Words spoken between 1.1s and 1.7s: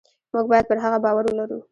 ولرو.